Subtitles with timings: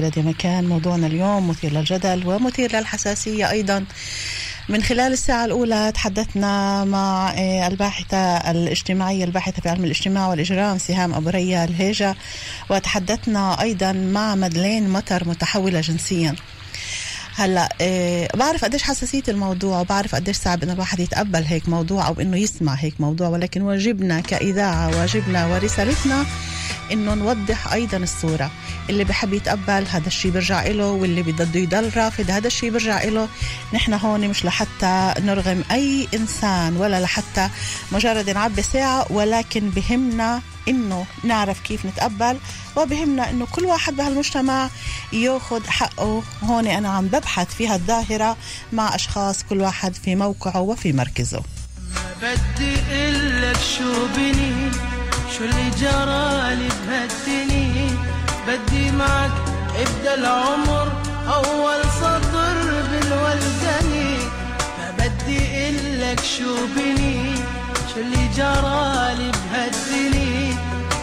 [0.00, 3.84] لدي مكان موضوعنا اليوم مثير للجدل ومثير للحساسية أيضا.
[4.68, 11.14] من خلال الساعة الأولى تحدثنا مع آه، الباحثة الاجتماعية الباحثة في علم الاجتماع والإجرام سهام
[11.14, 12.16] أبو ريا الهيجة
[12.70, 16.36] وتحدثنا أيضا مع مدلين مطر متحولة جنسيا.
[17.38, 22.20] هلا إيه بعرف قديش حساسية الموضوع وبعرف قديش صعب إنه الواحد يتقبل هيك موضوع أو
[22.20, 23.28] إنه يسمع هيك موضوع.
[23.28, 26.26] ولكن واجبنا كإذاعة واجبنا ورسالتنا
[26.92, 28.50] إنه نوضح أيضا الصورة.
[28.90, 33.28] اللي بحب يتقبل هذا الشيء بيرجع له واللي بده يضل رافض هذا الشيء بيرجع له
[33.74, 37.48] نحن هون مش لحتى نرغم أي إنسان ولا لحتى
[37.92, 42.38] مجرد نعبي ساعة ولكن بهمنا إنه نعرف كيف نتقبل
[42.76, 44.68] وبهمنا إنه كل واحد بهالمجتمع
[45.12, 46.22] ياخذ حقه.
[46.42, 48.36] هون أنا عم ببحث في هالظاهرة
[48.72, 51.42] مع أشخاص كل واحد في موقعه وفي مركزه.
[52.22, 54.70] بدي لك شو بني
[55.38, 57.90] شو اللي جرالي بهالدني.
[58.48, 59.32] بدي معك
[59.76, 60.92] ابدا العمر
[61.26, 64.18] أول سطر بالولدني
[64.76, 67.34] فبدي لك شو بني
[67.96, 70.54] اللي جرالي بهالدني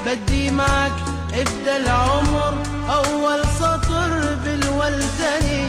[0.05, 0.91] بدي معك
[1.33, 2.53] ابدا العمر
[2.89, 5.65] أول سطر بالولدني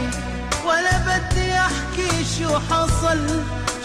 [0.65, 3.27] ولا بدي أحكي شو حصل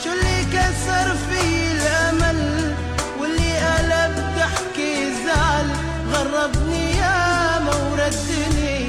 [0.04, 2.74] شو اللي كسر في الأمل.
[3.20, 5.66] واللي قلب ضحكي زعل
[6.12, 8.88] غربني يا موردني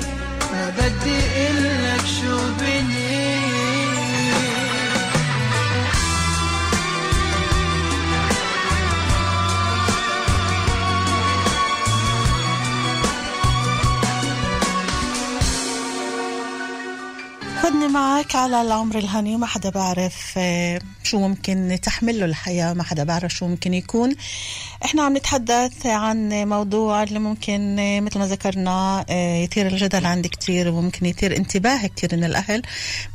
[0.51, 3.40] ما بدي إلك شو بني
[18.21, 23.33] معك على العمر الهني ما حدا بعرف آه، شو ممكن تحمله الحياة ما حدا بعرف
[23.33, 24.15] شو ممكن يكون.
[24.85, 30.27] إحنا عم نتحدث عن موضوع اللي ممكن آه، مثل ما ذكرنا آه، يثير الجدل عند
[30.27, 32.61] كتير وممكن يثير انتباه كتير من الأهل.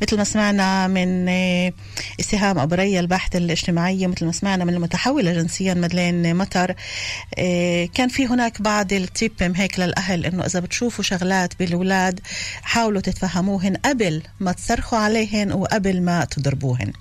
[0.01, 1.25] مثل ما سمعنا من
[2.21, 6.75] سهام أبو ريا الباحثة الاجتماعية مثل ما سمعنا من المتحولة جنسيا مدلين مطر
[7.93, 12.19] كان في هناك بعض التيب هيك للأهل إنه إذا بتشوفوا شغلات بالأولاد
[12.61, 16.93] حاولوا تتفهموهن قبل ما تصرخوا عليهن وقبل ما تضربوهن.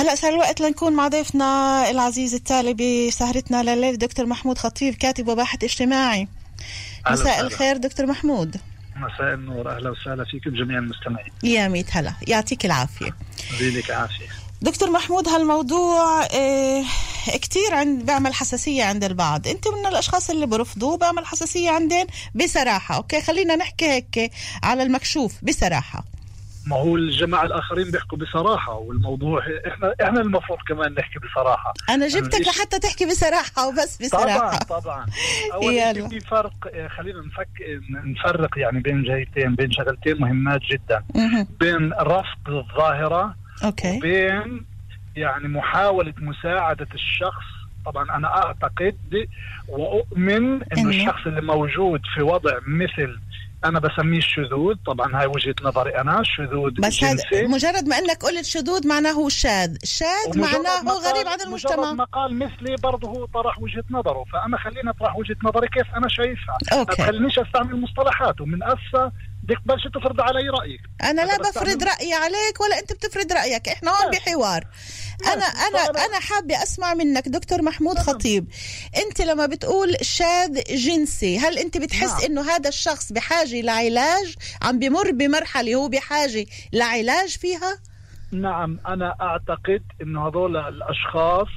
[0.00, 5.64] هلا صار الوقت لنكون مع ضيفنا العزيز التالي بسهرتنا لليل دكتور محمود خطيب كاتب وباحث
[5.64, 6.28] اجتماعي.
[7.10, 8.56] مساء الخير دكتور محمود.
[8.96, 11.32] مساء النور أهلا وسهلا فيكم جميع المستمعين.
[11.42, 13.16] يا ميت هلا يعطيك العافية.
[13.60, 14.26] يديك العافية.
[14.62, 16.84] دكتور محمود هالموضوع آه
[17.32, 19.48] كتير عند بيعمل حساسية عند البعض.
[19.48, 24.32] أنت من الأشخاص اللي برفضوه بيعمل حساسية عندين بصراحة أوكي؟ خلينا نحكي هيك
[24.62, 26.04] على المكشوف بصراحة.
[26.70, 31.74] ما هو الجماعة الآخرين بيحكوا بصراحة والموضوع إحنا إحنا المفروض كمان نحكي بصراحة.
[31.90, 34.58] أنا جبتك لحتى تحكي بصراحة وبس بصراحة.
[34.58, 35.06] طبعا طبعا.
[35.52, 36.52] أولا في فرق
[36.96, 37.48] خلينا نفك
[37.90, 41.04] نفرق يعني بين جهتين بين شغلتين مهمات جدا.
[41.60, 43.96] بين رفض الظاهرة أوكي.
[43.96, 44.64] وبين
[45.16, 47.44] يعني محاولة مساعدة الشخص.
[47.86, 49.26] طبعا أنا أعتقد
[49.68, 53.18] وأؤمن إنه؟ الشخص اللي موجود في وضع مثل
[53.64, 58.44] أنا بسميه الشذوذ طبعا هاي وجهة نظري أنا الشذوذ بس هذا مجرد ما إنك قلت
[58.44, 59.76] شذوذ معناه هو شاذ.
[59.84, 61.76] شاذ معناه هو غريب عن المجتمع.
[61.76, 64.24] مجرد ما قال مثلي برضه هو طرح وجهة نظره.
[64.32, 66.58] فأنا خليني أطرح وجهة نظري كيف أنا شايفها.
[66.72, 67.02] أوكي.
[67.02, 70.80] ما تخلينيش أستعمل مصطلحات ومن هسه بدك تبلش تفرض علي رأيك.
[71.02, 73.68] أنا لا بفرض رأيي عليك ولا أنت بتفرض رأيك.
[73.68, 74.64] إحنا هون بحوار.
[75.26, 78.46] أنا أنا أنا حابة أسمع منك دكتور محمود خطيب.
[79.06, 82.24] أنت لما بتقول شاذ جنسي هل أنت بتحس نعم.
[82.24, 87.78] إنه هذا الشخص بحاجة لعلاج؟ عم بمر بمرحلة هو بحاجة لعلاج فيها؟
[88.32, 91.48] نعم أنا أعتقد إنه هذول الأشخاص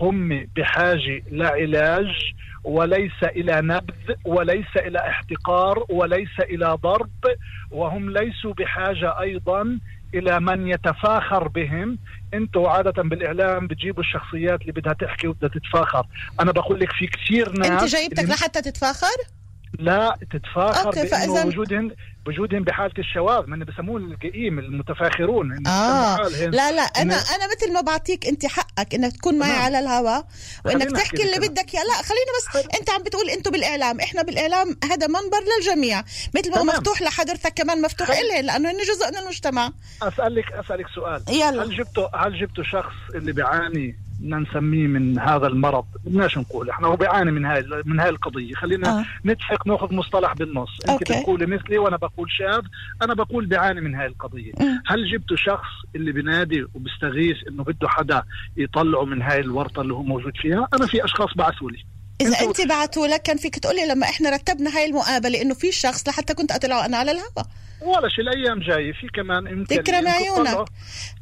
[0.00, 2.32] هم بحاجه لعلاج
[2.64, 7.10] وليس إلى نبذ وليس إلى احتقار وليس إلى ضرب
[7.70, 9.78] وهم ليسوا بحاجة أيضا
[10.14, 11.98] إلى من يتفاخر بهم.
[12.34, 16.06] أنتوا عادة بالإعلام بتجيبوا الشخصيات اللي بدها تحكي وبدها تتفاخر.
[16.40, 19.16] أنا بقول لك في كثير ناس انت جايبتك لحتى تتفاخر؟
[19.78, 21.44] لا تتفاخر بأنه فإذا...
[21.44, 21.90] وجودهن
[22.26, 25.66] وجودهم بحالة الشواذ من بسموه القئيم المتفاخرون.
[25.66, 26.28] آه.
[26.28, 29.62] لا لا أنا أنا مثل ما بعطيك أنت حقك إنك تكون معي نعم.
[29.62, 30.26] على الهواء
[30.64, 31.82] وإنك تحكي اللي بدك إياه.
[31.82, 32.78] لا خلينا بس خل...
[32.80, 34.00] أنت عم بتقول أنتم بالإعلام.
[34.00, 36.02] إحنا بالإعلام هذا منبر للجميع.
[36.34, 38.10] مثل ما هو مفتوح لحضرتك كمان مفتوح.
[38.10, 39.72] إلهن لأنه هن جزء من المجتمع.
[40.02, 41.22] اسالك أسألك سؤال.
[41.28, 41.62] يلا.
[41.62, 46.86] هل جبتوا هل جبتوا شخص اللي بيعاني بدنا نسميه من هذا المرض بدناش نقول إحنا
[46.86, 49.04] هو بيعاني من هاي من هاي القضية خلينا آه.
[49.26, 51.20] نتفق نأخذ مصطلح بالنص أنت أوكي.
[51.20, 52.62] بتقولي مثلي وأنا بقول شاذ
[53.02, 54.64] أنا بقول بيعاني من هاي القضية م.
[54.86, 58.22] هل جبتوا شخص اللي بنادي وبيستغيث إنه بده حدا
[58.56, 61.84] يطلعه من هاي الورطة اللي هو موجود فيها أنا في أشخاص بعثوا لي
[62.20, 66.08] إذا أنت بعتوا لك كان فيك تقولي لما إحنا رتبنا هاي المقابلة إنه في شخص
[66.08, 67.46] لحتى كنت أطلعه أنا على الهواء
[67.82, 68.92] ولا شيء الأيام جاية.
[68.92, 70.64] في كمان إمكانية تكرم عيونك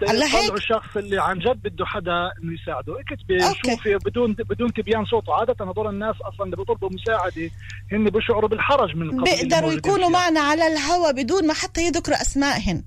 [0.08, 3.00] على هيك الشخص اللي عن جد بده حدا إنه يساعده.
[3.00, 7.50] اكتبي شوفي بدون بدون تبيان صوته عادة هذول الناس أصلا اللي بيطلبوا مساعدة
[7.92, 12.82] هن بيشعروا بالحرج من القضية بيقدروا يكونوا معنا على الهوا بدون ما حتى يذكروا أسمائهن.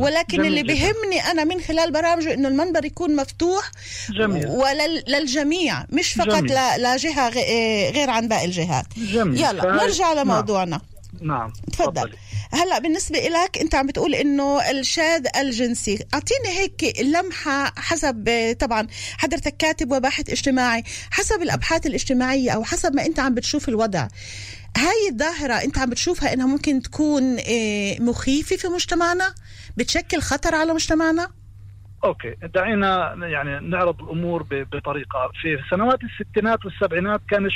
[0.00, 3.70] ولكن اللي بيهمني أنا من خلال برامجه إنه المنبر يكون مفتوح
[4.10, 4.46] جميل.
[4.46, 6.42] وللجميع مش فقط
[6.78, 7.28] لجهة
[7.90, 8.86] غير عن باقي الجهات.
[8.96, 9.40] جميل.
[9.40, 10.70] يلا نرجع لموضوعنا.
[10.70, 10.80] نعم
[11.72, 12.12] تفضل.
[12.52, 15.98] هلا بالنسبة لك أنت عم بتقول إنه الشاذ الجنسي.
[16.14, 18.86] أعطيني هيك لمحة حسب طبعا
[19.18, 20.84] حضرتك كاتب وباحث اجتماعي.
[21.10, 24.08] حسب الأبحاث الاجتماعية أو حسب ما أنت عم بتشوف الوضع
[24.76, 29.34] هاي الظاهرة أنت عم بتشوفها إنها ممكن تكون آه، مخيفة في مجتمعنا؟
[29.76, 31.30] بتشكل خطر على مجتمعنا؟
[32.04, 32.34] أوكي.
[32.54, 37.48] دعينا يعني نعرض الأمور بطريقة في سنوات الستينات والسبعينات كان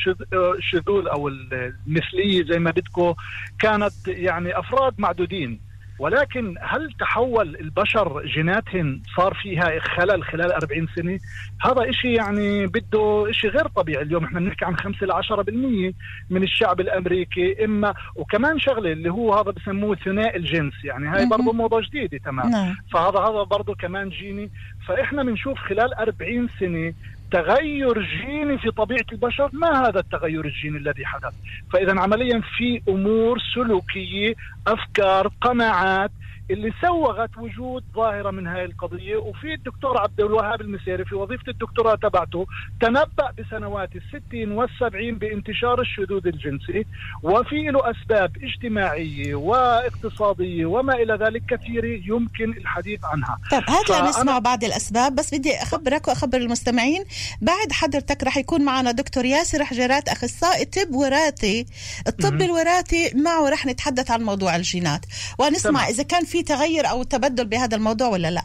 [0.59, 3.15] الشذوذ أو المثلية زي ما بدكم
[3.61, 5.70] كانت يعني أفراد معدودين.
[6.01, 11.19] ولكن هل تحول البشر جيناتهم صار فيها خلل خلال 40 سنة؟
[11.61, 14.03] هذا إشي يعني بده إشي غير طبيعي.
[14.03, 15.95] اليوم إحنا بنحكي عن 5 ل 10%
[16.31, 20.75] من الشعب الأمريكي إما وكمان شغلة اللي هو هذا بسموه ثنائي الجنس.
[20.85, 22.51] يعني هاي برضه موضة جديدة تمام.
[22.51, 22.75] نعم.
[22.93, 24.51] فهذا هذا برضه كمان جيني.
[24.89, 26.93] فإحنا بنشوف خلال 40 سنة
[27.33, 29.51] تغير جيني في طبيعة البشر.
[29.53, 31.35] ما هذا التغير الجيني الذي حدث؟
[31.73, 34.35] فإذا عمليا في أمور سلوكية
[34.67, 36.11] أفكار قناعات
[36.51, 41.95] اللي سوغت وجود ظاهرة من هاي القضية وفي الدكتور عبد الوهاب المسيري في وظيفة الدكتوراه
[41.95, 42.47] تبعته
[42.81, 46.85] تنبأ بسنوات الستين والسبعين بانتشار الشذوذ الجنسي
[47.23, 53.39] وفي له أسباب اجتماعية واقتصادية وما إلى ذلك كثيرة يمكن الحديث عنها.
[53.51, 57.05] طيب هات نسمع بعض الأسباب بس بدي أخبرك وأخبر المستمعين
[57.41, 61.67] بعد حضرتك رح يكون معنا دكتور ياسر حجرات أخصائي طب وراثي
[62.09, 65.07] الطب الوراثي معه رح نتحدث عن موضوع الجينات.
[65.39, 68.43] ونسمع إذا كان في تغير أو تبدل بهذا الموضوع ولا لا؟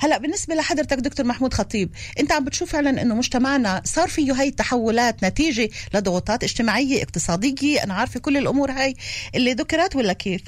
[0.00, 1.90] هلا بالنسبة لحضرتك دكتور محمود خطيب
[2.20, 7.94] أنت عم بتشوف فعلا إنه مجتمعنا صار فيه هاي التحولات نتيجة لضغوطات اجتماعية اقتصادية أنا
[7.94, 8.94] عارفة كل الأمور هاي.
[9.34, 10.42] اللي ذكرت ولا كيف؟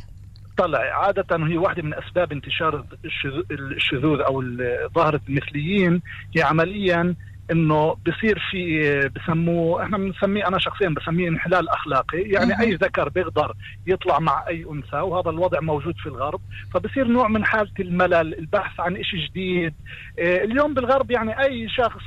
[0.58, 2.84] طلع عادة هي واحدة من أسباب انتشار
[3.50, 4.42] الشذوذ أو
[4.94, 6.02] ظاهرة المثليين
[6.36, 7.14] هي عمليا
[7.50, 13.54] إنه بصير في بسموه إحنا بنسميه أنا شخصيا بسميه انحلال أخلاقي يعني أي ذكر بيقدر
[13.86, 16.40] يطلع مع أي أنثى وهذا الوضع موجود في الغرب
[16.72, 19.74] فبصير نوع من حالة الملل البحث عن شيء جديد
[20.18, 22.02] آه، اليوم بالغرب يعني أي شخص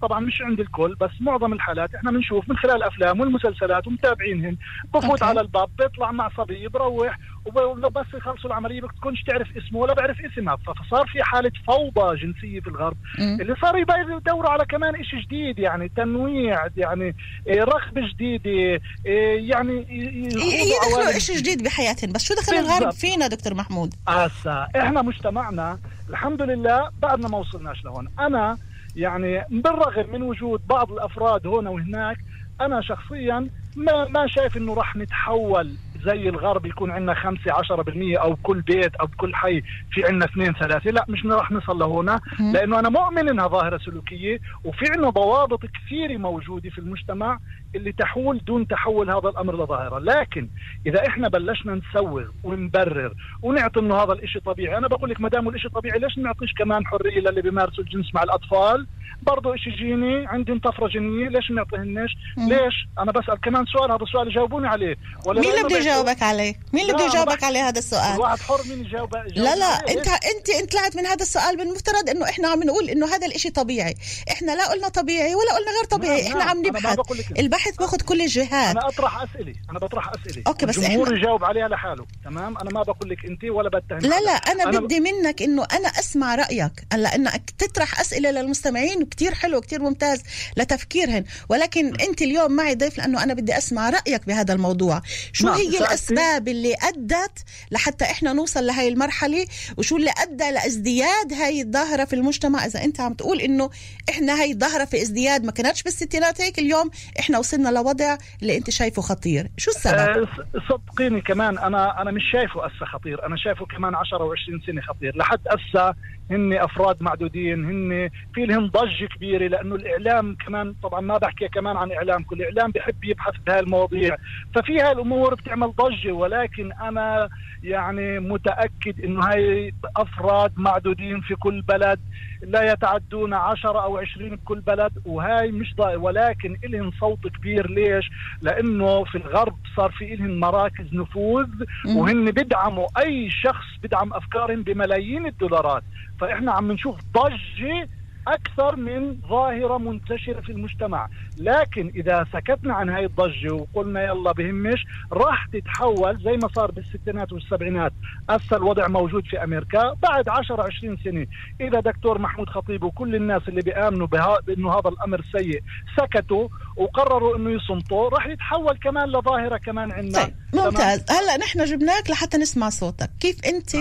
[0.00, 4.58] طبعا مش عند الكل بس معظم الحالات إحنا بنشوف من خلال الأفلام والمسلسلات ومتابعينهم
[4.94, 7.18] بفوت على الباب بيطلع مع صبي بروح
[7.54, 10.56] وبس يخلصوا العملية ما بتكونش تعرف اسمه ولا بعرف اسمها.
[10.56, 13.40] فصار في حالة فوضى جنسية في الغرب م.
[13.40, 17.14] اللي صار يدوروا على كمان شيء جديد يعني تنويع يعني
[17.46, 22.12] إيه، رغبة جديدة إيه، يعني يدخلوا شيء جديد بحياتهم.
[22.12, 23.94] بس شو دخل الغرب؟ فينا دكتور محمود.
[24.08, 25.78] هسا إحنا مجتمعنا
[26.10, 28.08] الحمد لله بعدنا ما وصلناش لهون.
[28.18, 28.58] أنا
[28.96, 32.16] يعني بالرغم من وجود بعض الأفراد هنا وهناك
[32.60, 35.74] أنا شخصيا ما ما شايف إنه راح نتحول
[36.06, 40.52] زي الغرب يكون عندنا 5 10% أو كل بيت أو بكل حي في عندنا اثنين
[40.52, 40.90] ثلاثة.
[40.90, 42.20] لا مش راح نصل لهنا
[42.52, 47.38] لأنه أنا مؤمن إنها ظاهرة سلوكية وفي عندنا ضوابط كثيرة موجودة في المجتمع
[47.74, 49.98] اللي تحول دون تحول هذا الأمر لظاهرة.
[49.98, 50.48] لكن
[50.86, 55.48] إذا إحنا بلشنا نسوغ ونبرر ونعطي إنه هذا الشيء طبيعي أنا بقول لك ما دام
[55.48, 58.86] الشيء طبيعي ليش نعطيش كمان حرية للي بيمارسوا الجنس مع الأطفال؟
[59.26, 64.02] برضه شيء جيني عندهم طفره جينيه ليش ما نعطيهنش ليش؟ أنا بسال كمان سؤال هذا
[64.02, 64.96] السؤال جاوبوني عليه.
[65.26, 68.60] ولا مين اللي بده يجاوبك عليه؟ مين اللي بده يجاوبك عليه هذا السؤال؟ واحد حر
[68.68, 72.62] مين يجاوب لا لا انت انت أنت طلعت من هذا السؤال بالمفترض إنه إحنا عم
[72.62, 73.94] نقول إنه هذا الشيء طبيعي.
[74.30, 76.22] إحنا لا قلنا طبيعي ولا قلنا غير طبيعي.
[76.22, 76.48] نعم إحنا نعم.
[76.48, 76.98] عم نبحث.
[77.38, 78.76] البحث باخذ كل الجهات.
[78.76, 80.42] أنا أطرح أسئلة أنا بطرح أسئلة.
[80.46, 81.16] أوكي بس الجمهور.
[81.16, 84.80] يجاوب عليها لحاله تمام؟ أنا ما بقول لك أنت ولا بتهم لا لا أنا, أنا
[84.80, 86.86] بدي منك إنه أنا أسمع رأيك.
[86.92, 90.22] هلأ إنك تطرح أسئلة للمستمعين كثير حلو كثير ممتاز
[90.56, 91.24] لتفكيرهن.
[91.48, 95.02] ولكن أنت اليوم معي ضيف لأنه أنا بدي أسمع رأيك بهذا الموضوع.
[95.32, 95.56] شو نعم.
[95.56, 99.46] هي الأسباب اللي أدت لحتى إحنا نوصل لهي المرحلة؟
[99.76, 103.70] وشو اللي أدى لازدياد هاي الظاهرة في المجتمع؟ إذا أنت عم تقول إنه
[104.10, 108.70] إحنا هاي الظاهرة في ازدياد ما كانتش بالستينات هيك اليوم إحنا وصلنا لوضع اللي أنت
[108.70, 109.50] شايفه خطير.
[109.56, 110.28] شو السبب؟ أه
[110.68, 115.16] صدقيني كمان أنا أنا مش شايفه هسه خطير أنا شايفه كمان 10 و20 سنة خطير.
[115.16, 115.94] لحد هسه
[116.30, 121.76] هن أفراد معدودين هن في لهم ضجة كبيرة لأنه الإعلام كمان طبعا ما بحكي كمان
[121.76, 124.16] عن إعلام كل اعلام بحب يبحث بهاي المواضيع
[124.54, 127.28] ففي هاي الأمور بتعمل تعمل ضجة ولكن أنا
[127.62, 132.00] يعني متأكد إنه هاي أفراد معدودين في كل بلد
[132.42, 137.70] لا يتعدون 10 أو 20 بكل بلد وهاي مش ضايق ولكن إلهم صوت كبير.
[137.70, 138.10] ليش؟
[138.42, 141.48] لأنه في الغرب صار في إلهم مراكز نفوذ
[141.96, 145.82] وهن بدعموا أي شخص بدعم أفكارهم بملايين الدولارات.
[146.20, 147.88] فإحنا عم نشوف ضجة
[148.26, 151.08] أكثر من ظاهرة منتشرة في المجتمع.
[151.38, 157.32] لكن إذا سكتنا عن هاي الضجة وقلنا يلا بهمش راح تتحول زي ما صار بالستينات
[157.32, 157.92] والسبعينات.
[158.30, 161.26] هسه الوضع موجود في أمريكا بعد 10 20 سنة.
[161.60, 164.06] إذا دكتور محمود خطيب وكل الناس اللي بيآمنوا
[164.46, 165.62] بأنه هذا الأمر سيء
[165.96, 170.24] سكتوا وقرروا إنه يصمتوا راح يتحول كمان لظاهرة كمان عندنا.
[170.24, 171.04] طيب ممتاز.
[171.10, 173.10] هلا نحن جبناك لحتى نسمع صوتك.
[173.20, 173.76] كيف أنت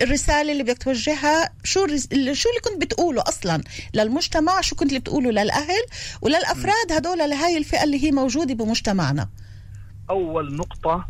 [0.00, 2.08] الرسالة اللي بدك توجهها شو الرس...
[2.12, 3.62] شو اللي كنت بتقوله أصلا؟
[3.94, 5.82] للمجتمع شو كنت اللي بتقوله للأهل
[6.22, 9.28] وللأفراد هدول لهاي الفئة اللي هي موجودة بمجتمعنا؟
[10.10, 11.08] أول نقطة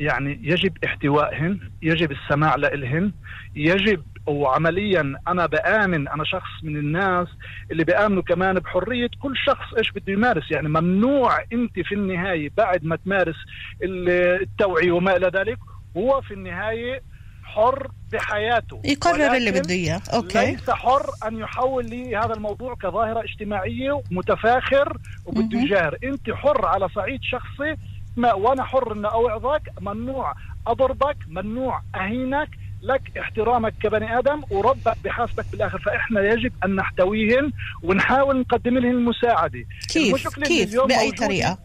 [0.00, 3.12] يعني يجب احتوائهن يجب السماع لإلهن
[3.56, 7.28] يجب وعمليا أنا بآمن أنا شخص من الناس
[7.70, 10.50] اللي بآمنوا كمان بحرية كل شخص إيش بده يمارس.
[10.50, 13.36] يعني ممنوع أنت في النهاية بعد ما تمارس
[13.82, 15.58] التوعية وما إلى ذلك
[15.96, 17.02] هو في النهاية
[17.54, 18.80] حر بحياته.
[18.84, 20.00] يقرر اللي بده إياه.
[20.14, 20.46] أوكي.
[20.46, 25.98] ليس حر أن يحول لي هذا الموضوع كظاهرة اجتماعية متفاخر وبده يجاهر.
[26.04, 27.76] أنت حر على صعيد شخصي
[28.16, 30.34] ما وأنا حر ان أوعظك ممنوع
[30.66, 32.48] أضربك ممنوع أهينك.
[32.82, 35.78] لك احترامك كبني آدم وربك بحاسبك بالآخر.
[35.78, 39.64] فإحنا يجب أن نحتويهم ونحاول نقدم لهم المساعدة.
[39.88, 41.58] كيف؟ كيف؟ بأي طريقة؟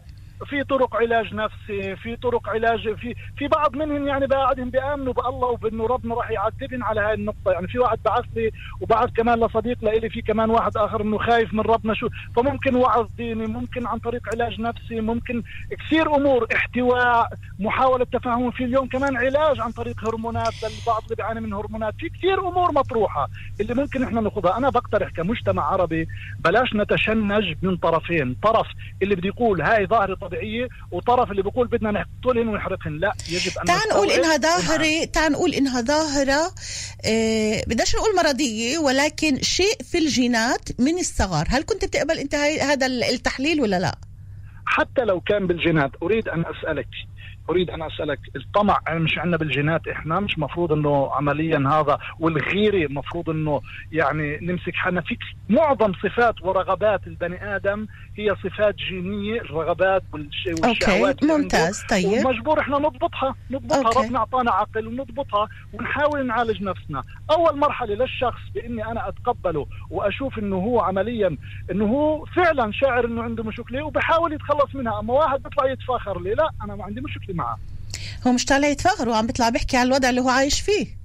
[0.46, 5.46] في طرق علاج نفسي في طرق علاج في في بعض منهم يعني بعدهم بيأمنوا بالله
[5.48, 7.52] وبأنه ربنا راح يعذبهم على هاي النقطة.
[7.52, 11.54] يعني في واحد بعث لي وبعث كمان لصديق لي في كمان واحد آخر إنه خايف
[11.54, 12.08] من ربنا شو.
[12.36, 17.28] فممكن وعظ ديني ممكن عن طريق علاج نفسي ممكن كثير أمور احتواء
[17.58, 18.50] محاولة تفاهم.
[18.50, 21.94] في اليوم كمان علاج عن طريق هرمونات للبعض اللي بيعاني من هرمونات.
[21.98, 23.28] في كثير أمور مطروحة
[23.60, 26.08] اللي ممكن إحنا ناخذها أنا بقترح كمجتمع عربي
[26.44, 28.36] بلاش نتشنج من طرفين.
[28.42, 28.66] طرف
[29.02, 32.98] اللي بده يقول هاي ظاهرة طبيعية وطرف اللي بيقول بدنا نقتلهن ونحرقهن.
[32.98, 36.54] لا يجب أن تعال نقول إنها ظاهرة تعال نقول إنها ظاهرة
[37.04, 41.44] آه بدناش نقول مرضية ولكن شيء في الجينات من الصغر.
[41.48, 43.94] هل كنت بتقبل انت هذا التحليل ولا لا؟
[44.66, 46.88] حتى لو كان بالجينات أريد أن أسألك.
[47.50, 52.92] أريد أن أسألك الطمع يعني مش عندنا بالجينات إحنا مش مفروض إنه عمليا هذا والغيره
[52.92, 53.60] مفروض إنه
[53.92, 55.00] يعني نمسك حالنا.
[55.00, 55.16] في
[55.48, 60.64] معظم صفات ورغبات البني آدم هي صفات جينية الرغبات والشهوات
[61.24, 62.26] أوكي ممتاز طيب.
[62.26, 63.98] ومجبور إحنا نضبطها نضبطها أوكي.
[64.06, 67.02] ربنا إعطانا عقل ونضبطها ونحاول نعالج نفسنا.
[67.30, 71.36] أول مرحلة للشخص بإني أنا أتقبله وأشوف إنه هو عمليا
[71.70, 75.00] إنه هو فعلا شاعر إنه عنده مشكلة وبحاول يتخلص منها.
[75.00, 77.39] أما واحد بيطلع يتفاخر لي لا أنا ما عندي مشكلة.
[77.40, 77.58] معه.
[78.26, 80.99] هو مش طالع يتفاخر وعم بيطلع بيحكي عن الوضع اللي هو عايش فيه.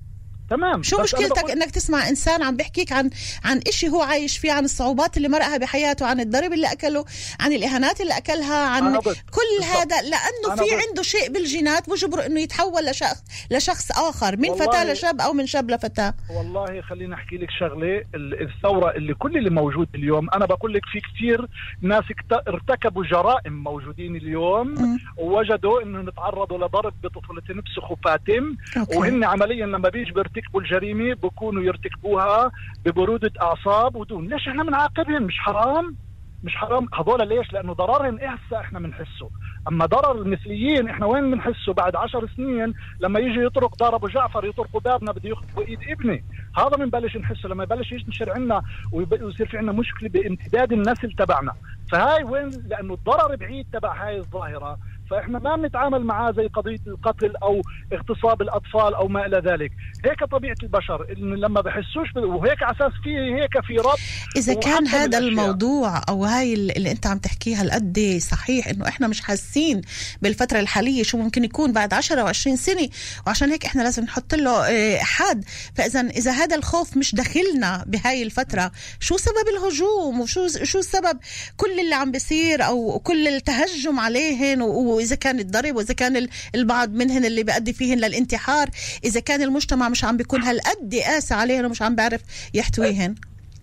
[0.49, 1.51] تمام شو مشكلتك.
[1.51, 3.09] إنك تسمع إنسان عم بيحكيك عن
[3.45, 7.05] عن شيء هو عايش فيه عن الصعوبات اللي مرقها بحياته عن الضرب اللي أكله
[7.39, 9.15] عن الإهانات اللي أكلها عن كل بالضبط.
[9.63, 15.21] هذا لأنه في عنده شيء بالجينات بجبره إنه يتحول لشخص لشخص آخر من فتاة لشاب
[15.21, 20.29] أو من شاب لفتاة والله خليني أحكي لك شغلة الثورة اللي كل اللي موجود اليوم
[20.29, 21.47] أنا بقول لك في كثير
[21.81, 22.03] ناس
[22.47, 24.97] ارتكبوا جرائم موجودين اليوم م.
[25.17, 28.57] ووجدوا إنهم تعرضوا لضرب بطفولتهم بسخوفاتهم
[28.95, 32.51] وهن عمليا لما بيجي يرتكبوا الجريمة بكونوا يرتكبوها
[32.85, 34.27] ببرودة أعصاب ودون.
[34.27, 35.95] ليش إحنا بنعاقبهم مش حرام؟
[36.43, 36.87] مش حرام.
[36.93, 39.29] هذول ليش؟ لأنه ضررهم هسه إحنا بنحسه
[39.67, 44.45] أما ضرر المثليين إحنا وين بنحسه بعد عشر سنين لما يجي يطرق دار أبو جعفر
[44.45, 46.23] يطرقوا بابنا بده يخطفوا ايد ابني.
[46.57, 48.61] هذا بنبلش نحسه لما يبلش ينشر عنا
[48.91, 51.53] ويصير في عنا مشكلة بامتداد النسل تبعنا.
[51.91, 54.77] فهاي وين؟ لأنه الضرر بعيد تبع هاي الظاهرة.
[55.11, 57.61] فإحنا ما بنتعامل معاه زي قضية القتل أو
[57.93, 59.71] اغتصاب الأطفال أو ما إلى ذلك.
[60.05, 63.99] هيك طبيعة البشر إن لما بحسوش وهيك على أساس في هيك في ربط
[64.35, 69.21] إذا كان هذا الموضوع أو هاي اللي أنت عم تحكيها القد صحيح إنه إحنا مش
[69.21, 69.81] حاسين
[70.21, 72.89] بالفترة الحالية شو ممكن يكون بعد 10 و20 سنة
[73.27, 75.43] وعشان هيك إحنا لازم نحط له آه، حد.
[75.75, 81.19] فإذا إذا هذا الخوف مش داخلنا بهاي الفترة شو سبب الهجوم؟ وشو شو السبب؟
[81.57, 84.61] كل اللي عم بيصير أو كل التهجم عليهن
[84.95, 88.69] وإذا كان الضرب وإذا كان البعض منهن اللي بيؤدي فيهن للانتحار
[89.03, 92.21] إذا كان المجتمع مش عم بيكون هالقد قاسي عليهن ومش عم بيعرف
[92.53, 93.15] يحتويهن.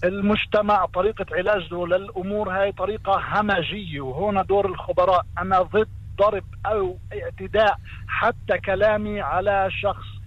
[0.04, 5.22] المجتمع طريقة علاجه للأمور هاي طريقة همجية وهنا دور الخبراء.
[5.38, 7.76] أنا ضد ضرب أو اعتداء
[8.08, 10.21] حتى كلامي على شخص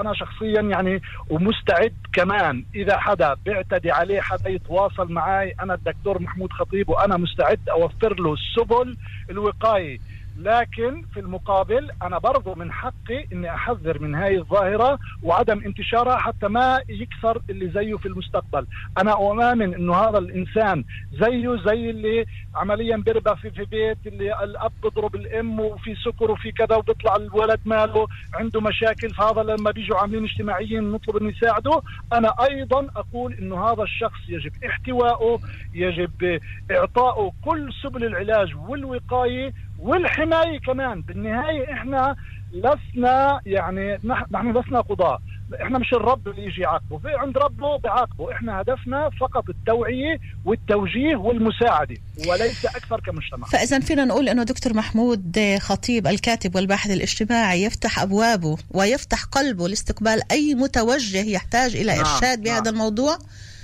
[0.00, 2.64] أنا شخصيا يعني ومستعد كمان.
[2.74, 8.32] إذا حدا بيعتدي عليه حدا يتواصل معي أنا الدكتور محمود خطيب وأنا مستعد أوفر له
[8.34, 8.96] السبل
[9.30, 9.98] الوقايه
[10.38, 16.48] لكن في المقابل أنا برضو من حقي إني أحذر من هاي الظاهرة وعدم انتشارها حتى
[16.48, 18.66] ما يكثر اللي زيه في المستقبل.
[18.98, 24.72] أنا أؤمن إنه هذا الإنسان زيه زي اللي عمليا بيربى في, في بيت اللي الأب
[24.82, 30.24] بضرب الأم وفي سكر وفي كذا وبيطلع الولد ماله عنده مشاكل فهذا لما بيجوا عاملين
[30.24, 31.82] اجتماعيين نطلب إنه يساعده.
[32.12, 35.38] أنا أيضا أقول إنه هذا الشخص يجب احتوائه
[35.74, 36.40] يجب
[36.70, 41.02] إعطائه كل سبل العلاج والوقاية والحماية كمان.
[41.02, 42.16] بالنهاية إحنا
[42.52, 43.98] لسنا يعني
[44.32, 45.18] نحن لسنا قضاة.
[45.62, 46.98] إحنا مش الرب اللي يجي يعاقبه.
[46.98, 51.96] في عند ربه بعاقبه إحنا هدفنا فقط التوعية والتوجيه والمساعدة
[52.28, 53.46] وليس أكثر كمجتمع.
[53.46, 60.20] فإذا فينا نقول أنه دكتور محمود خطيب الكاتب والباحث الاجتماعي يفتح أبوابه ويفتح قلبه لاستقبال
[60.32, 62.74] أي متوجه يحتاج إلى نعم إرشاد بهذا نعم.
[62.74, 63.18] الموضوع.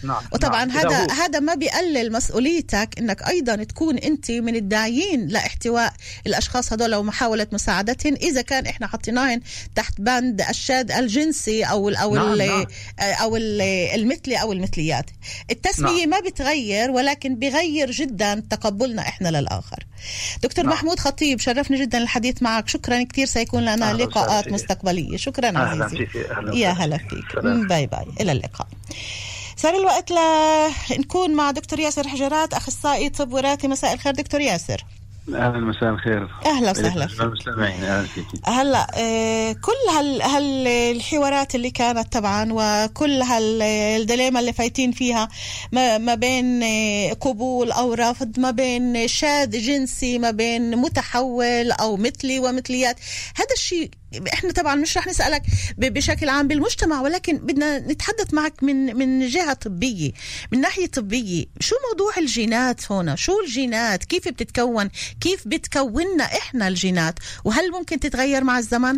[0.05, 0.77] نعم وطبعا نعم.
[0.77, 5.93] هذا هذا ما بيقلل مسؤوليتك إنك أيضا تكون أنت من الداعيين لاحتواء
[6.27, 9.41] الأشخاص هذول ومحاولة مساعدتهم إذا كان إحنا حطيناهن
[9.75, 12.67] تحت بند الشاد الجنسي أو ال أو نعم ال نعم.
[13.01, 13.61] أو ال
[13.95, 15.11] المثلي أو المثليات.
[15.51, 16.09] التسمية نعم.
[16.09, 19.87] ما بتغير ولكن بغير جدا تقبلنا إحنا للآخر.
[20.43, 20.75] دكتور نعم.
[20.75, 22.69] محمود خطيب شرفني جدا الحديث معك.
[22.69, 25.17] شكرا كثير سيكون لنا لقاءات مستقبلية.
[25.17, 26.09] شكرا عزيزي.
[26.55, 27.45] يا هلا فيك.
[27.45, 28.07] باي باي.
[28.21, 28.69] إلى اللقاء.
[29.65, 30.11] صار الوقت
[30.91, 34.85] لنكون مع دكتور ياسر حجرات أخصائي طب وراثي مساء الخير دكتور ياسر.
[35.29, 36.29] أهلا مساء الخير.
[36.47, 37.09] أهلا وسهلا.
[37.21, 38.07] المستمعين أهلا
[38.45, 45.29] هلا آه كل هال هالحوارات اللي كانت طبعا وكل هالدليمه اللي فايتين فيها
[45.73, 51.97] ما, ما بين آه، قبول أو رفض ما بين شاذ جنسي ما بين متحول أو
[51.97, 52.97] مثلي ومثليات
[53.37, 53.91] هذا الشيء
[54.33, 55.43] إحنا طبعا مش رح نسألك
[55.79, 60.13] بشكل عام بالمجتمع ولكن بدنا نتحدث معك من من جهة طبية
[60.53, 61.47] من ناحية طبية.
[61.61, 64.91] شو موضوع الجينات هنا شو الجينات؟ كيف بتتكون؟
[65.21, 68.97] كيف بتكوننا إحنا الجينات؟ وهل ممكن تتغير مع الزمن؟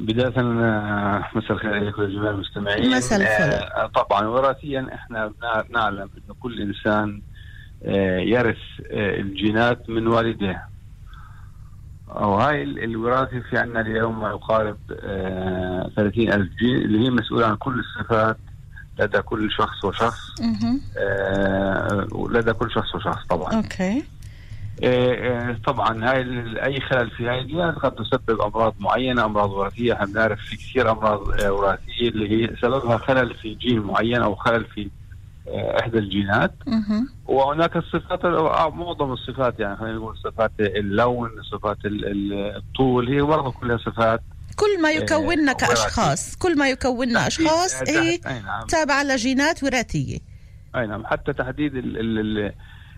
[0.00, 2.90] بداية آه، مساء الخير عليكم جميع المستمعين.
[2.90, 5.32] مساء الفل آه، طبعا وراثيا إحنا
[5.70, 7.22] نعلم إنه كل إنسان
[7.84, 8.56] آه، يرث
[8.90, 10.71] الجينات من والديه
[12.14, 17.56] وهاي الوراثة في عندنا اليوم ما يقارب آه 30 ألف جين اللي هي مسؤولة عن
[17.56, 18.36] كل الصفات
[18.98, 20.20] لدى كل شخص وشخص.
[20.98, 23.54] آه لدى كل شخص وشخص طبعا.
[23.54, 24.04] أوكي.
[24.84, 26.20] آه, آه، طبعا هاي
[26.64, 29.92] أي خلل في هاي الجينات قد تسبب أمراض معينة أمراض وراثية.
[29.92, 31.20] إحنا بنعرف في كثير أمراض
[31.50, 34.90] وراثية اللي هي سببها خلل في جين معين أو خلل في
[35.48, 36.54] إحدى الجينات.
[37.26, 38.24] وهناك الصفات
[38.74, 41.78] معظم الصفات يعني خلينا نقول صفات اللون صفات
[42.56, 44.20] الطول هي برضه كلها صفات.
[44.56, 48.66] كل ما آه، يكوننا كاشخاص كل ما يكوننا أشخاص هي نعم.
[48.68, 50.18] تابعه لجينات وراثية.
[50.76, 51.06] أي نعم.
[51.06, 52.52] حتى تحديد ال ال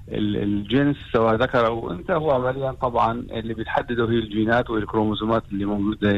[0.08, 5.64] ال الجنس سواء ذكر أو أنثى هو عمليا طبعا اللي بتحدده هي الجينات والكروموزومات اللي
[5.64, 6.12] موجودة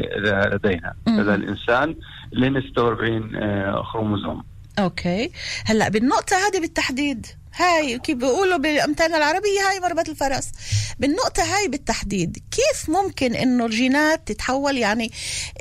[0.53, 0.95] لدينا.
[1.09, 1.97] لدى الإنسان
[2.33, 4.43] اللي هن 46 آه، كروموزوم.
[4.79, 5.31] okay.
[5.65, 7.27] هلأ بالنقطة هذه بالتحديد
[7.57, 10.45] هاي كيف بيقولوا بالامثال العربية هاي مربط الفرس.
[10.99, 15.13] بالنقطة هاي بالتحديد كيف ممكن إنه الجينات تتحول؟ يعني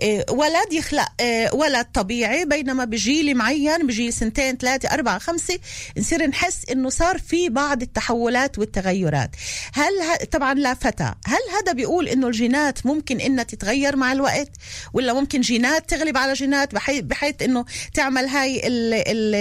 [0.04, 5.60] آه، ولد يخلق آه، ولد طبيعي بينما بجيل معين بجيل سنتين ثلاثة أربعة خمسة
[5.98, 9.30] نصير نحس إنه صار في بعض التحولات والتغيرات.
[9.74, 11.14] هل طبعا لا فتى.
[11.26, 14.52] هل هذا بيقول إنه الجينات ممكن إنها تتغير مع الوقت؟
[14.94, 18.62] ولا ممكن جينات تغلب على جينات بحيث, بحيث إنه تعمل هاي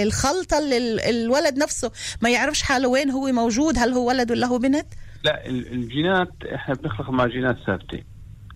[0.03, 1.91] الخلطة اللي الولد نفسه
[2.21, 4.85] ما يعرف يعرفش حاله وين هو موجود؟ هل هو ولد ولا هو بنت؟
[5.23, 8.03] لا الجينات إحنا بنخلق مع جينات ثابتة.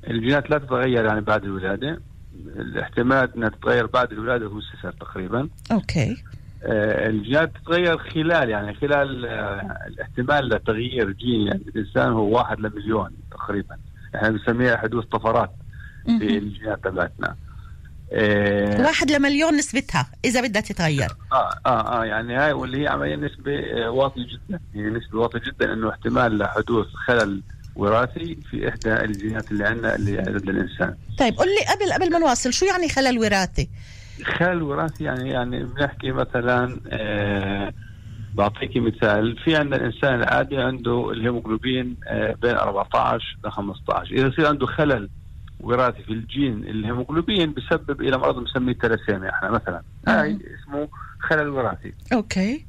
[0.08, 2.02] الجينات لا تتغير يعني بعد الولادة.
[2.56, 5.49] الاحتمال إنها تتغير بعد الولادة هو ست تقريبا.
[5.72, 6.24] okay.
[6.63, 13.12] آه الجينات تتغير خلال يعني خلال آه الاحتمال لتغيير جين يعني الإنسان هو واحد لمليون
[13.32, 13.78] تقريبا.
[14.15, 15.52] إحنا بنسميها حدوث طفرات
[16.06, 17.36] في الجينات تبعتنا.
[18.12, 21.08] إيه واحد لمليون نسبتها إذا بدها تتغير.
[21.32, 24.60] آه آه آه يعني هاي واللي هي عمليا نسبة آه، واطية جدا.
[24.76, 27.41] هي نسبة واطية جدا إنه احتمال لحدوث خلل
[27.76, 30.95] وراثي في إحدى الجينات اللي عندنا اللي عند الإنسان.
[31.19, 33.69] طيب قل لي قبل قبل ما نواصل شو يعني خلل وراثي؟
[34.38, 37.74] خلل وراثي يعني يعني بنحكي مثلا آه
[38.34, 39.38] بعطيك مثال.
[39.45, 45.10] في عندنا الإنسان العادي عنده الهيموجلوبين آه بين 14 ل 15 إذا يصير عنده خلل
[45.60, 49.82] وراثي في الجين الهيموجلوبين بسبب إلى مرض بنسميه تلاسيميا إحنا مثلا.
[50.08, 50.88] هاي اسمه
[51.19, 51.93] خلل وراثي.
[52.13, 52.65] okay.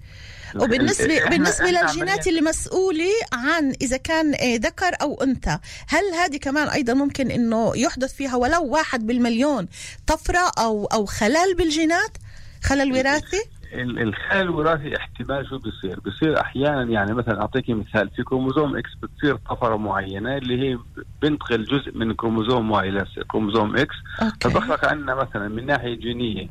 [0.56, 6.68] وبالنسبة بالنسبة للجينات اللي مسؤولة عن إذا كان آه، ذكر أو أنثى هل هذه كمان
[6.68, 9.68] أيضا ممكن إنه يحدث فيها ولو واحد بالمليون
[10.06, 12.18] طفرة أو أو خلل بالجينات؟
[12.62, 18.76] خلل وراثي؟ الخلل الوراثي احتمال شو بيصير؟ بيصير أحيانا يعني مثلا أعطيك مثال في كروموزوم
[18.76, 20.78] X بتصير طفرة معينة اللي هي
[21.22, 23.94] بنتقل جزء من كروموزوم Y إلى كروموزوم X
[24.40, 26.48] فبخلق عندنا مثلا من ناحية جينية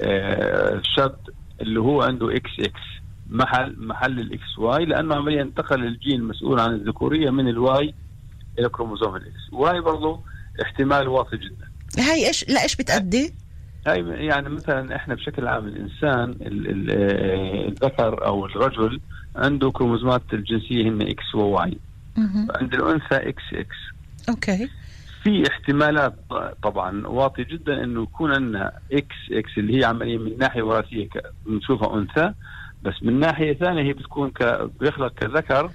[0.00, 1.16] آه، شاب
[1.60, 2.80] اللي هو عنده إكس إكس
[3.30, 7.94] محل محل الاكس واي لأنه عمليا انتقل الجين المسؤول عن الذكورية من ال Y
[8.58, 10.20] إلى كروموزوم ال X Y برضه
[10.62, 11.68] احتمال واطي جدا.
[11.98, 13.34] هاي إيش؟ لا إيش بتأدي؟
[13.86, 16.90] هاي يعني مثلا إحنا بشكل عام الإنسان ال- ال-
[17.68, 19.00] الذكر أو الرجل
[19.36, 21.78] عنده كروموزومات الجنسية هن X و Y.
[22.60, 23.76] عند الأنثى X X.
[24.28, 24.68] okay.
[25.22, 26.14] في احتمالات
[26.62, 31.08] طبعا واطي جدا إنه يكون عندنا X X اللي هي عمليا من ناحية وراثية
[31.46, 32.32] بنشوفها أنثى
[32.82, 34.68] بس من ناحية ثانية هي بتكون ك...
[34.80, 35.70] بيخلق كذكر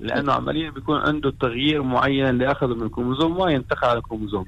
[0.00, 4.44] لأنه عمليا بيكون عنده تغيير معين اللي اخذه من كروموزوم Y ينتقل على كروموزوم.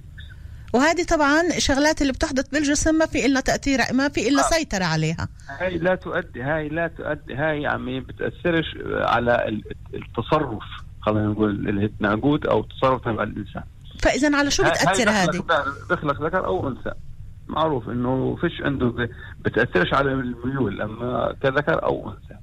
[0.74, 4.50] وهذه طبعا شغلات اللي بتحدث بالجسم ما في إلنا تأثير ما في إلا آه.
[4.50, 5.28] سيطرة عليها
[5.60, 10.62] هاي لا تؤدي هاي لا تؤدي هاي عمليا بتأثرش على ال- التصرف
[11.00, 13.62] خلينا نقول التناقض أو التصرف تبع الإنسان
[14.02, 15.44] فإذا على شو بتأثر هذه؟
[15.90, 16.92] بخلق- ذكر أو أنثى
[17.48, 19.08] معروف إنه فيش عنده
[19.44, 22.40] بتأثرش على الميول أما كذكر أو أنثى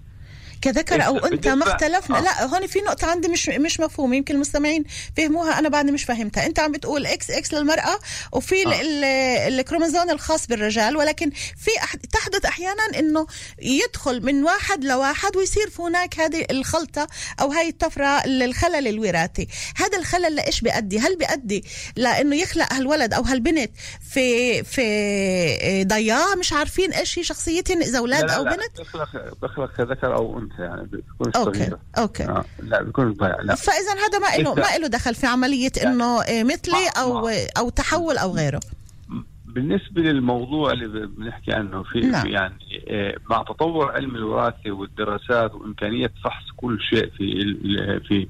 [0.64, 2.18] كذكر أو أنثى ما اختلفنا.
[2.18, 2.22] آه.
[2.22, 4.84] لا هون في نقطة عندي مش مش مفهومه يمكن المستمعين
[5.18, 8.00] فهموها أنا بعدني مش فاهمتها أنت عم بتقول X X للمرأة
[8.32, 9.48] وفي آه.
[9.48, 13.28] الكروموزوم الخاص بالرجال ولكن في أح تحدث أحيانا إنه
[13.62, 17.08] يدخل من واحد لواحد ويصير في هناك هذه الخلطة
[17.42, 19.48] أو هاي الطفرة الخلل الوراثي.
[19.76, 21.64] هذا الخلل لإيش بيؤدي؟ هل بيؤدي
[21.96, 23.72] لإنه يخلق هالولد أو هالبنت
[24.14, 28.82] في في ضياع؟ مش عارفين إيش هي شخصيتهم إذا أولاد لا لا أو لا بنت؟
[28.82, 29.10] بخلق
[29.42, 30.53] بخلق كذكر أو أنثى.
[30.60, 34.56] يعني بيكون okay صغيره okay آه لا بيكون ضايع لا فإذا هذا ما له.
[34.56, 37.30] ما له دخل في عملية إنه آه، مثلي أو.
[37.58, 38.60] أو تحول أو غيره
[39.46, 42.28] بالنسبة للموضوع اللي بنحكي عنه في نعم.
[42.28, 47.56] يعني آه، مع تطور علم الوراثة والدراسات وإمكانية فحص كل شيء في
[48.08, 48.28] في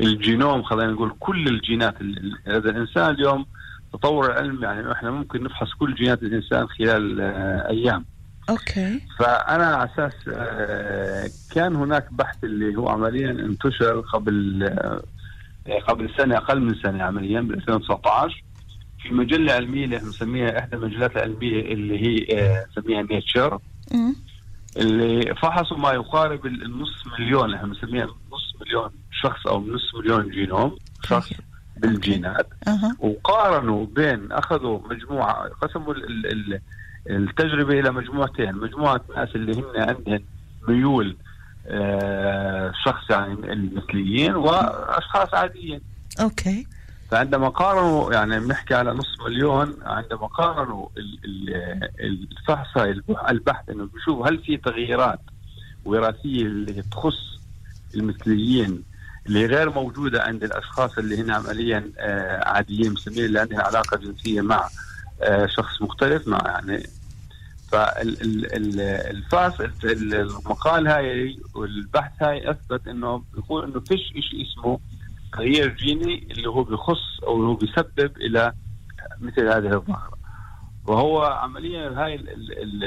[0.00, 3.46] الجينوم خلينا نقول كل الجينات ال- هذا الإنسان اليوم
[3.92, 7.20] تطور العلم يعني إحنا ممكن نفحص كل جينات الإنسان خلال
[7.70, 8.04] أيام
[8.50, 9.00] okay.
[9.18, 15.02] فأنا على أساس آه، كان هناك بحث اللي هو عمليا انتشر قبل آه،
[15.88, 18.44] قبل سنة أقل من سنة عمليا ب 2019
[19.02, 23.58] في مجلة علمية اللي بنسميها إحدى المجلات العلمية اللي هي آه، نسميها Nature.
[24.76, 28.90] اللي فحصوا ما يقارب ال- النص مليون إحنا بنسميها نص مليون
[29.22, 31.32] شخص أو نص مليون جينوم شخص
[31.76, 32.48] بالجينات.
[32.68, 32.96] أها.
[32.98, 36.60] وقارنوا بين أخذوا مجموعة قسموا ال- ال-
[37.10, 38.54] التجربة إلى مجموعتين.
[38.54, 40.20] مجموعة ناس اللي هن عندهم
[40.68, 41.16] ميول
[41.66, 45.80] آه، شخص يعني المثليين وأشخاص عاديين.
[46.20, 46.66] أوكي.
[47.10, 52.76] فعندما قارنوا يعني بنحكي على نص مليون عندما قارنوا ال- ال- الفحص
[53.28, 55.20] البحث إنه بيشوفوا هل في تغييرات
[55.84, 57.38] وراثية اللي تخص
[57.94, 58.82] المثليين
[59.26, 64.40] اللي غير موجودة عند الأشخاص اللي هن عمليا آه، عاديين مسمين اللي عندهم علاقة جنسية
[64.40, 64.68] مع
[65.46, 66.90] شخص مختلف مع يعني
[67.72, 74.78] فالفحص المقال هاي والبحث هاي أثبت إنه بيقول إنه فيش شيء اسمه
[75.32, 78.52] تغيير جيني اللي هو بيخص أو هو بيسبب إلى
[79.20, 80.12] مثل هذه الظاهرة.
[80.84, 82.84] وهو عمليا هاي ال- ال- ال-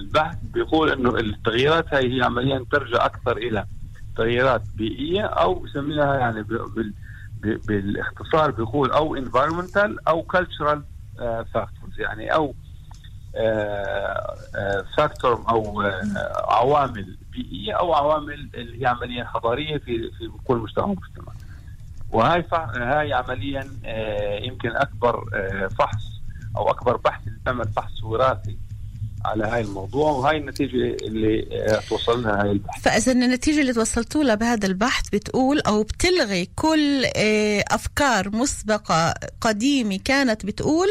[0.00, 3.66] البحث بيقول إنه التغييرات هاي هي عمليا ترجع أكثر إلى
[4.16, 6.46] تغييرات بيئية أو بسميها يعني
[7.42, 10.78] بالإختصار بيقول أو environmental أو cultural
[11.52, 12.54] factors يعني أو
[14.96, 16.02] factor أو آه،
[16.48, 21.32] عوامل بيئية أو عوامل اللي هي عمليا حضاريه في في كل مجتمع ومجتمع
[22.10, 22.44] وهاي.
[22.74, 26.20] هاي عمليا آه، يمكن أكبر آه، فحص
[26.56, 28.58] أو أكبر بحث اللي بيعمل فحص وراثي
[29.24, 32.82] على هاي الموضوع وهاي النتيجة اللي آه، توصل لها هاي البحث.
[32.82, 39.98] فإذا النتيجة اللي توصلتوا لها بهذا البحث بتقول أو بتلغي كل آه، أفكار مسبقة قديمة
[40.04, 40.88] كانت بتقول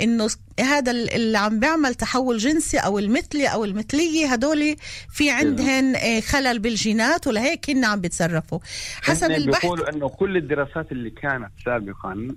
[0.00, 0.28] إنه
[0.60, 4.76] هذا ال- اللي عم بيعمل تحول جنسي أو المثلي أو المثلية هدول
[5.10, 8.58] في عندهن آه، خلل بالجينات ولهيك هن عم بيتصرفوا.
[9.02, 12.34] حسب البحث بيقولوا إنه كل الدراسات اللي كانت سابقا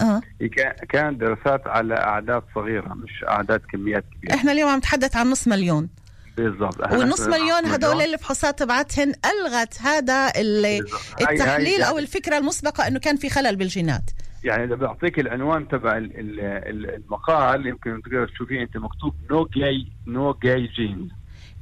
[0.56, 4.36] كا- كانت دراسات على أعداد صغيرة مش أعداد كميات كبيرة.
[4.36, 5.90] إحنا اليوم عم نتحدث عن نص مليون.
[6.38, 6.80] بالضبط.
[6.94, 11.02] والنص مليون هدول الفحوصات تبعتهن ألغت هذا ال- بالضبط.
[11.22, 14.04] هاي- التحليل هاي أو الفكرة المسبقة إنه كان في خلل بالجينات.
[14.44, 19.50] يعني إذا بعطيك العنوان تبع ال- ال- ال- المقال يمكن تقدر تشوفيه أنت مكتوب no
[19.56, 21.10] gay no gay gene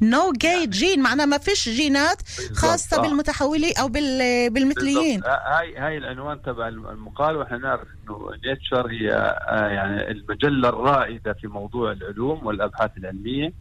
[0.01, 2.21] no gay gene معناها ما فيش جينات
[2.53, 3.01] خاصة آه.
[3.01, 5.23] بالمتحولين أو بال- بالمثليين.
[5.23, 5.27] آه،
[5.59, 9.11] هاي هاي العنوان تبع المقال وإحنا نعرف إنه Nature هي
[9.47, 13.53] آه، يعني المجلة الرائدة في موضوع العلوم والأبحاث العلمية.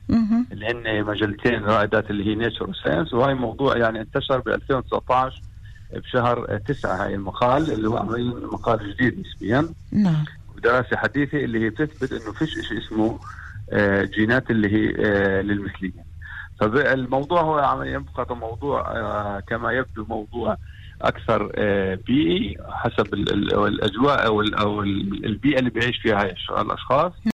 [0.52, 5.40] اللي هن مجلتين رائدات اللي هي Nature و Science وهي موضوع يعني انتشر ب 2019
[5.98, 8.02] بشهر تسعة هاي المقال اللي هو
[8.52, 9.68] مقال جديد نسبيا.
[9.92, 10.24] نعم.
[10.56, 13.18] ودراسه حديثة اللي هي بتثبت إنه فيش شيء اسمه
[13.72, 16.04] آه، جينات اللي هي آه، للمثليين
[16.60, 20.56] فالموضوع هو عمليا يبقى موضوع آه، كما يبدو موضوع
[21.02, 21.52] أكثر
[22.06, 27.12] بيئي حسب ال- ال- الأجواء أو ال- أو ال- البيئة اللي بيعيش فيها هاي الأشخاص.